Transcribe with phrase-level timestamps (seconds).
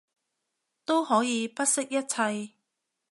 [0.83, 2.55] 都可以不惜一切